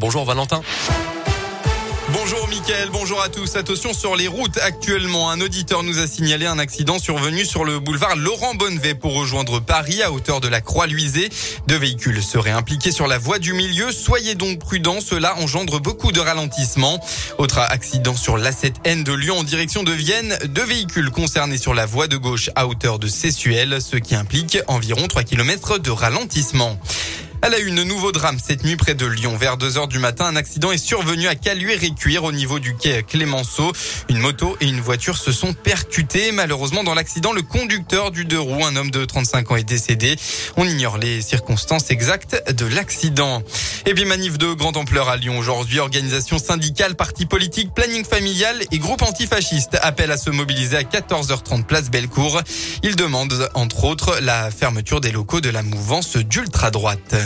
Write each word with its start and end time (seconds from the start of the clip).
Bonjour 0.00 0.24
Valentin. 0.24 0.60
Bonjour 2.12 2.48
Mickaël, 2.48 2.88
bonjour 2.92 3.22
à 3.22 3.28
tous. 3.28 3.54
Attention 3.56 3.94
sur 3.94 4.16
les 4.16 4.26
routes 4.26 4.58
actuellement. 4.58 5.30
Un 5.30 5.40
auditeur 5.40 5.82
nous 5.84 5.98
a 5.98 6.06
signalé 6.06 6.46
un 6.46 6.58
accident 6.58 6.98
survenu 6.98 7.44
sur 7.44 7.64
le 7.64 7.78
boulevard 7.78 8.16
Laurent 8.16 8.54
Bonnevet 8.54 8.94
pour 8.94 9.14
rejoindre 9.14 9.60
Paris 9.60 10.02
à 10.02 10.10
hauteur 10.10 10.40
de 10.40 10.48
la 10.48 10.60
Croix-Luisée. 10.60 11.30
Deux 11.68 11.76
véhicules 11.76 12.22
seraient 12.22 12.50
impliqués 12.50 12.90
sur 12.90 13.06
la 13.06 13.18
voie 13.18 13.38
du 13.38 13.52
milieu. 13.52 13.92
Soyez 13.92 14.34
donc 14.34 14.58
prudents, 14.58 15.00
cela 15.00 15.36
engendre 15.38 15.80
beaucoup 15.80 16.10
de 16.10 16.20
ralentissements. 16.20 17.00
Autre 17.38 17.58
accident 17.58 18.16
sur 18.16 18.36
l'A7N 18.36 19.04
de 19.04 19.12
Lyon 19.12 19.38
en 19.38 19.44
direction 19.44 19.84
de 19.84 19.92
Vienne. 19.92 20.36
Deux 20.46 20.64
véhicules 20.64 21.10
concernés 21.10 21.58
sur 21.58 21.72
la 21.72 21.86
voie 21.86 22.08
de 22.08 22.16
gauche 22.16 22.50
à 22.56 22.66
hauteur 22.66 22.98
de 22.98 23.06
Sessuel, 23.06 23.80
ce 23.80 23.96
qui 23.96 24.16
implique 24.16 24.58
environ 24.66 25.06
3 25.06 25.22
km 25.22 25.78
de 25.78 25.90
ralentissement. 25.90 26.78
À 27.44 27.48
la 27.48 27.58
une, 27.58 27.82
nouveau 27.82 28.12
drame 28.12 28.38
cette 28.38 28.62
nuit 28.62 28.76
près 28.76 28.94
de 28.94 29.04
Lyon. 29.04 29.36
Vers 29.36 29.56
2 29.56 29.76
heures 29.76 29.88
du 29.88 29.98
matin, 29.98 30.26
un 30.26 30.36
accident 30.36 30.70
est 30.70 30.78
survenu 30.78 31.26
à 31.26 31.34
Caluire-et-Cuire 31.34 32.22
au 32.22 32.30
niveau 32.30 32.60
du 32.60 32.76
quai 32.76 33.02
Clémenceau. 33.02 33.72
Une 34.08 34.18
moto 34.18 34.56
et 34.60 34.66
une 34.68 34.80
voiture 34.80 35.16
se 35.16 35.32
sont 35.32 35.52
percutées. 35.52 36.30
Malheureusement, 36.30 36.84
dans 36.84 36.94
l'accident, 36.94 37.32
le 37.32 37.42
conducteur 37.42 38.12
du 38.12 38.24
deux 38.24 38.38
roues, 38.38 38.64
un 38.64 38.76
homme 38.76 38.92
de 38.92 39.04
35 39.04 39.50
ans, 39.50 39.56
est 39.56 39.64
décédé. 39.64 40.14
On 40.56 40.68
ignore 40.68 40.98
les 40.98 41.20
circonstances 41.20 41.90
exactes 41.90 42.40
de 42.52 42.64
l'accident. 42.64 43.42
Et 43.86 43.94
puis 43.94 44.04
manif 44.04 44.38
de 44.38 44.52
grande 44.52 44.76
ampleur 44.76 45.08
à 45.08 45.16
Lyon 45.16 45.36
aujourd'hui. 45.36 45.80
Organisation 45.80 46.38
syndicale, 46.38 46.94
parti 46.94 47.26
politique, 47.26 47.74
planning 47.74 48.04
familial 48.04 48.62
et 48.70 48.78
groupe 48.78 49.02
antifasciste 49.02 49.76
appellent 49.82 50.12
à 50.12 50.16
se 50.16 50.30
mobiliser 50.30 50.76
à 50.76 50.82
14h30 50.84 51.64
place 51.64 51.90
Bellecour. 51.90 52.40
Ils 52.84 52.94
demandent 52.94 53.48
entre 53.54 53.82
autres 53.82 54.20
la 54.20 54.52
fermeture 54.52 55.00
des 55.00 55.10
locaux 55.10 55.40
de 55.40 55.50
la 55.50 55.64
mouvance 55.64 56.16
d'ultra-droite. 56.16 57.16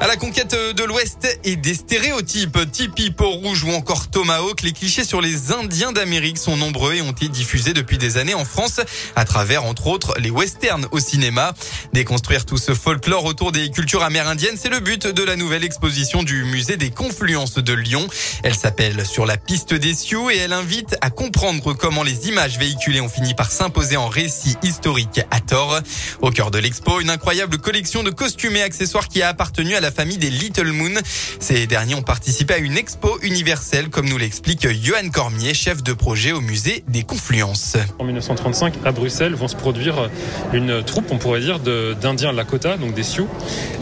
À 0.00 0.06
la 0.06 0.14
conquête 0.14 0.54
de 0.54 0.84
l'Ouest 0.84 1.40
et 1.42 1.56
des 1.56 1.74
stéréotypes, 1.74 2.56
Tipeee, 2.70 3.10
Port-Rouge 3.10 3.64
ou 3.64 3.72
encore 3.72 4.08
Tomahawk, 4.08 4.62
les 4.62 4.70
clichés 4.70 5.02
sur 5.02 5.20
les 5.20 5.50
Indiens 5.50 5.90
d'Amérique 5.90 6.38
sont 6.38 6.56
nombreux 6.56 6.94
et 6.94 7.02
ont 7.02 7.10
été 7.10 7.26
diffusés 7.26 7.72
depuis 7.72 7.98
des 7.98 8.16
années 8.16 8.34
en 8.34 8.44
France 8.44 8.80
à 9.16 9.24
travers, 9.24 9.64
entre 9.64 9.88
autres, 9.88 10.14
les 10.20 10.30
westerns 10.30 10.86
au 10.92 11.00
cinéma. 11.00 11.52
Déconstruire 11.94 12.46
tout 12.46 12.58
ce 12.58 12.74
folklore 12.74 13.24
autour 13.24 13.50
des 13.50 13.70
cultures 13.70 14.04
amérindiennes, 14.04 14.56
c'est 14.56 14.68
le 14.68 14.78
but 14.78 15.08
de 15.08 15.24
la 15.24 15.34
nouvelle 15.34 15.64
exposition 15.64 16.22
du 16.22 16.44
musée 16.44 16.76
des 16.76 16.90
confluences 16.90 17.54
de 17.54 17.72
Lyon. 17.72 18.06
Elle 18.44 18.54
s'appelle 18.54 19.04
Sur 19.04 19.26
la 19.26 19.36
piste 19.36 19.74
des 19.74 19.94
Sioux 19.94 20.30
et 20.30 20.36
elle 20.36 20.52
invite 20.52 20.96
à 21.00 21.10
comprendre 21.10 21.74
comment 21.74 22.04
les 22.04 22.28
images 22.28 22.56
véhiculées 22.56 23.00
ont 23.00 23.08
fini 23.08 23.34
par 23.34 23.50
s'imposer 23.50 23.96
en 23.96 24.06
récit 24.06 24.56
historique 24.62 25.22
à 25.32 25.40
tort. 25.40 25.80
Au 26.20 26.30
cœur 26.30 26.52
de 26.52 26.58
l'expo, 26.58 27.00
une 27.00 27.10
incroyable 27.10 27.58
collection 27.58 28.04
de 28.04 28.10
costumes 28.10 28.54
et 28.54 28.62
accessoires 28.62 29.08
qui 29.08 29.22
a 29.22 29.28
appartenu 29.28 29.74
à 29.74 29.80
la 29.80 29.87
famille 29.90 30.18
des 30.18 30.30
Little 30.30 30.72
Moon. 30.72 30.94
Ces 31.40 31.66
derniers 31.66 31.94
ont 31.94 32.02
participé 32.02 32.54
à 32.54 32.58
une 32.58 32.76
expo 32.76 33.18
universelle, 33.22 33.88
comme 33.88 34.08
nous 34.08 34.18
l'explique 34.18 34.68
Johan 34.82 35.08
Cormier, 35.12 35.54
chef 35.54 35.82
de 35.82 35.92
projet 35.92 36.32
au 36.32 36.40
musée 36.40 36.84
des 36.88 37.02
Confluences. 37.02 37.76
En 37.98 38.04
1935, 38.04 38.74
à 38.84 38.92
Bruxelles, 38.92 39.34
vont 39.34 39.48
se 39.48 39.56
produire 39.56 40.10
une 40.52 40.82
troupe, 40.82 41.06
on 41.10 41.18
pourrait 41.18 41.40
dire, 41.40 41.60
d'Indiens 41.60 42.32
Lakota, 42.32 42.76
donc 42.76 42.94
des 42.94 43.02
Sioux. 43.02 43.28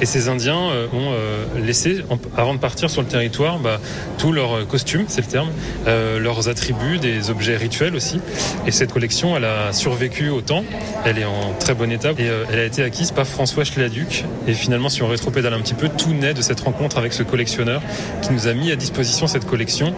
Et 0.00 0.06
ces 0.06 0.28
Indiens 0.28 0.70
euh, 0.70 0.86
ont 0.92 1.12
euh, 1.12 1.44
laissé, 1.64 2.02
avant 2.36 2.54
de 2.54 2.58
partir 2.58 2.90
sur 2.90 3.02
le 3.02 3.08
territoire, 3.08 3.58
bah, 3.58 3.80
tous 4.18 4.32
leurs 4.32 4.66
costumes, 4.66 5.06
c'est 5.08 5.20
le 5.20 5.26
terme, 5.26 5.48
euh, 5.86 6.18
leurs 6.18 6.48
attributs, 6.48 6.98
des 6.98 7.30
objets 7.30 7.56
rituels 7.56 7.94
aussi. 7.94 8.20
Et 8.66 8.70
cette 8.70 8.92
collection, 8.92 9.36
elle 9.36 9.44
a 9.44 9.72
survécu 9.72 10.28
au 10.28 10.40
temps. 10.40 10.64
Elle 11.04 11.18
est 11.18 11.24
en 11.24 11.52
très 11.58 11.74
bon 11.74 11.90
état 11.90 12.12
et 12.18 12.28
elle 12.50 12.58
a 12.58 12.64
été 12.64 12.82
acquise 12.82 13.10
par 13.10 13.26
François 13.26 13.64
Schladuc. 13.64 14.24
Et 14.46 14.54
finalement, 14.54 14.88
si 14.88 15.02
on 15.02 15.08
rétropédale 15.08 15.54
un 15.54 15.60
petit 15.60 15.74
peu, 15.74 15.88
tout 15.96 16.12
naît 16.12 16.34
de 16.34 16.42
cette 16.42 16.60
rencontre 16.60 16.98
avec 16.98 17.12
ce 17.12 17.22
collectionneur 17.22 17.82
qui 18.22 18.32
nous 18.32 18.46
a 18.46 18.54
mis 18.54 18.70
à 18.70 18.76
disposition 18.76 19.26
cette 19.26 19.46
collection 19.46 19.94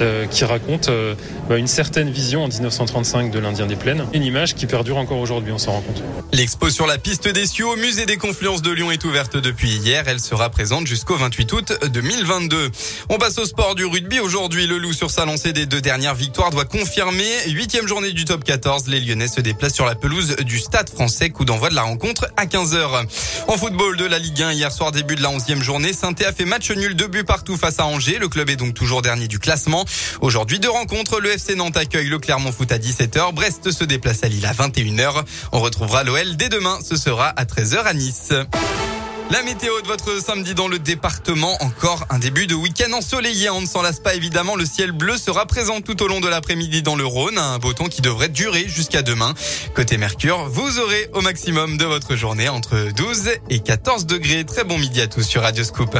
euh, 0.00 0.26
qui 0.26 0.44
raconte 0.44 0.88
euh, 0.88 1.14
bah, 1.48 1.58
une 1.58 1.66
certaine 1.66 2.10
vision 2.10 2.44
en 2.44 2.48
1935 2.48 3.30
de 3.30 3.38
l'Indien 3.38 3.66
des 3.66 3.76
Plaines. 3.76 4.06
Une 4.12 4.24
image 4.24 4.54
qui 4.54 4.66
perdure 4.66 4.96
encore 4.96 5.18
aujourd'hui, 5.18 5.52
on 5.52 5.58
s'en 5.58 5.72
rend 5.72 5.80
compte. 5.80 6.02
L'expo 6.32 6.70
sur 6.70 6.86
la 6.86 6.98
piste 6.98 7.28
des 7.28 7.46
Sioux 7.46 7.68
au 7.68 7.76
musée 7.76 8.06
des 8.06 8.16
Confluences 8.16 8.62
de 8.62 8.70
Lyon 8.70 8.90
est 8.90 9.04
ouverte 9.04 9.36
depuis 9.36 9.70
hier. 9.70 10.04
Elle 10.06 10.20
sera 10.20 10.48
présente 10.50 10.86
jusqu'au 10.86 11.16
28 11.16 11.52
août 11.52 11.72
2022. 11.92 12.70
On 13.10 13.18
passe 13.18 13.38
au 13.38 13.44
sport 13.44 13.74
du 13.74 13.84
rugby. 13.84 14.20
Aujourd'hui, 14.20 14.66
le 14.66 14.78
Loup 14.78 14.92
sur 14.92 15.10
sa 15.10 15.24
lancée 15.24 15.52
des 15.52 15.66
deux 15.66 15.80
dernières 15.80 16.14
victoires 16.14 16.50
doit 16.50 16.64
confirmer. 16.64 17.28
Huitième 17.48 17.86
journée 17.86 18.12
du 18.12 18.24
top 18.24 18.44
14. 18.44 18.88
Les 18.88 19.00
Lyonnais 19.00 19.28
se 19.28 19.40
déplacent 19.40 19.74
sur 19.74 19.86
la 19.86 19.94
pelouse 19.94 20.36
du 20.36 20.58
Stade 20.58 20.88
français. 20.88 21.30
Coup 21.30 21.44
d'envoi 21.44 21.70
de 21.70 21.74
la 21.74 21.82
rencontre 21.82 22.26
à 22.36 22.46
15h. 22.46 23.06
En 23.48 23.56
football 23.56 23.96
de 23.96 24.04
la 24.04 24.18
Ligue 24.18 24.42
1, 24.42 24.52
hier 24.52 24.72
soir, 24.72 24.92
début 24.92 25.16
de 25.16 25.22
la 25.22 25.30
11e 25.42 25.62
journée. 25.62 25.92
saint 25.92 26.14
a 26.26 26.32
fait 26.32 26.44
match 26.44 26.70
nul, 26.70 26.94
deux 26.94 27.08
buts 27.08 27.24
partout 27.24 27.56
face 27.56 27.80
à 27.80 27.86
Angers. 27.86 28.18
Le 28.18 28.28
club 28.28 28.50
est 28.50 28.56
donc 28.56 28.74
toujours 28.74 29.02
dernier 29.02 29.28
du 29.28 29.38
classement. 29.38 29.84
Aujourd'hui, 30.20 30.60
deux 30.60 30.70
rencontres. 30.70 31.20
Le 31.20 31.30
FC 31.30 31.54
Nantes 31.54 31.76
accueille 31.76 32.08
le 32.08 32.18
Clermont 32.18 32.52
Foot 32.52 32.70
à 32.70 32.78
17h. 32.78 33.32
Brest 33.32 33.70
se 33.70 33.84
déplace 33.84 34.22
à 34.22 34.28
Lille 34.28 34.46
à 34.46 34.52
21h. 34.52 35.24
On 35.52 35.60
retrouvera 35.60 36.04
l'OL 36.04 36.36
dès 36.36 36.48
demain. 36.48 36.78
Ce 36.84 36.96
sera 36.96 37.28
à 37.28 37.44
13h 37.44 37.82
à 37.84 37.94
Nice. 37.94 38.32
La 39.30 39.42
météo 39.42 39.80
de 39.80 39.86
votre 39.86 40.20
samedi 40.22 40.54
dans 40.54 40.68
le 40.68 40.78
département, 40.78 41.56
encore 41.62 42.04
un 42.10 42.18
début 42.18 42.46
de 42.46 42.54
week-end 42.54 42.92
ensoleillé. 42.92 43.48
On 43.50 43.62
ne 43.62 43.66
s'en 43.66 43.80
lasse 43.82 44.00
pas 44.00 44.14
évidemment. 44.14 44.56
Le 44.56 44.66
ciel 44.66 44.92
bleu 44.92 45.16
sera 45.16 45.46
présent 45.46 45.80
tout 45.80 46.02
au 46.02 46.08
long 46.08 46.20
de 46.20 46.28
l'après-midi 46.28 46.82
dans 46.82 46.96
le 46.96 47.06
Rhône. 47.06 47.38
Un 47.38 47.58
beau 47.58 47.72
temps 47.72 47.88
qui 47.88 48.02
devrait 48.02 48.28
durer 48.28 48.68
jusqu'à 48.68 49.02
demain. 49.02 49.34
Côté 49.74 49.96
Mercure, 49.96 50.48
vous 50.48 50.78
aurez 50.78 51.08
au 51.14 51.22
maximum 51.22 51.78
de 51.78 51.84
votre 51.84 52.14
journée 52.14 52.48
entre 52.48 52.90
12 52.94 53.30
et 53.48 53.60
14 53.60 54.06
degrés. 54.06 54.44
Très 54.44 54.64
bon 54.64 54.78
midi 54.78 55.00
à 55.00 55.06
tous 55.06 55.22
sur 55.22 55.42
Radio 55.42 55.64
Scoop. 55.64 55.96